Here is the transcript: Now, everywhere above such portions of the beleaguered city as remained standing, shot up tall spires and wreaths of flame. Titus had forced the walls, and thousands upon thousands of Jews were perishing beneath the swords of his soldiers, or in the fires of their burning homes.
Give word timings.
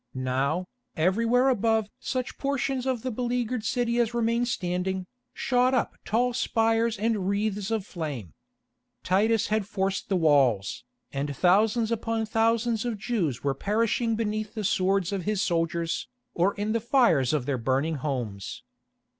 Now, 0.15 0.67
everywhere 0.95 1.47
above 1.49 1.87
such 1.99 2.39
portions 2.39 2.87
of 2.87 3.03
the 3.03 3.11
beleaguered 3.11 3.63
city 3.63 3.99
as 3.99 4.15
remained 4.15 4.47
standing, 4.47 5.05
shot 5.31 5.75
up 5.75 5.95
tall 6.05 6.33
spires 6.33 6.97
and 6.97 7.29
wreaths 7.29 7.69
of 7.69 7.85
flame. 7.85 8.33
Titus 9.03 9.49
had 9.49 9.67
forced 9.67 10.09
the 10.09 10.15
walls, 10.15 10.83
and 11.13 11.37
thousands 11.37 11.91
upon 11.91 12.25
thousands 12.25 12.83
of 12.83 12.97
Jews 12.97 13.43
were 13.43 13.53
perishing 13.53 14.15
beneath 14.15 14.55
the 14.55 14.63
swords 14.63 15.11
of 15.11 15.25
his 15.25 15.39
soldiers, 15.39 16.07
or 16.33 16.55
in 16.55 16.71
the 16.71 16.81
fires 16.81 17.31
of 17.31 17.45
their 17.45 17.59
burning 17.59 17.97
homes. 17.97 18.63